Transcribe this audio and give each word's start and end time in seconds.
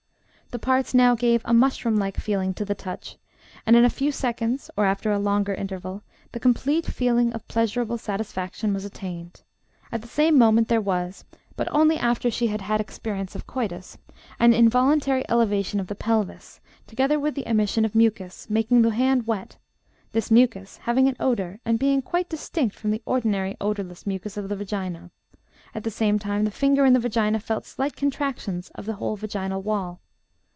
The 0.53 0.59
parts 0.59 0.93
now 0.93 1.15
gave 1.15 1.41
a 1.45 1.53
mushroom 1.53 1.95
like 1.95 2.17
feeling 2.17 2.53
to 2.55 2.65
the 2.65 2.75
touch, 2.75 3.15
and 3.65 3.73
in 3.73 3.85
a 3.85 3.89
few 3.89 4.11
seconds, 4.11 4.69
or 4.75 4.83
after 4.83 5.09
a 5.09 5.17
longer 5.17 5.53
interval, 5.53 6.03
the 6.33 6.41
complete 6.41 6.85
feeling 6.85 7.31
of 7.31 7.47
pleasurable 7.47 7.97
satisfaction 7.97 8.73
was 8.73 8.83
attained. 8.83 9.43
At 9.93 10.01
the 10.01 10.09
same 10.09 10.37
moment 10.37 10.67
there 10.67 10.81
was 10.81 11.23
(but 11.55 11.69
only 11.71 11.97
after 11.97 12.29
she 12.29 12.47
had 12.47 12.59
had 12.59 12.81
experience 12.81 13.33
of 13.33 13.47
coitus) 13.47 13.97
an 14.41 14.51
involuntary 14.53 15.23
elevation 15.29 15.79
of 15.79 15.87
the 15.87 15.95
pelvis, 15.95 16.59
together 16.85 17.17
with 17.17 17.37
emission 17.37 17.85
of 17.85 17.95
mucus, 17.95 18.49
making 18.49 18.81
the 18.81 18.89
hand 18.89 19.25
wet, 19.27 19.55
this 20.11 20.29
mucus 20.29 20.75
having 20.79 21.07
an 21.07 21.15
odor, 21.17 21.61
and 21.63 21.79
being 21.79 22.01
quite 22.01 22.27
distinct 22.27 22.75
from 22.75 22.91
the 22.91 23.01
ordinary 23.05 23.55
odorless 23.61 24.05
mucus 24.05 24.35
of 24.35 24.49
the 24.49 24.57
vagina; 24.57 25.11
at 25.73 25.85
the 25.85 25.89
same 25.89 26.19
time, 26.19 26.43
the 26.43 26.51
finger 26.51 26.83
in 26.83 26.91
the 26.91 26.99
vagina 26.99 27.39
felt 27.39 27.63
slight 27.63 27.95
contractions 27.95 28.69
of 28.75 28.85
the 28.85 28.95
whole 28.95 29.15
vaginal 29.15 29.61
wall. 29.61 30.01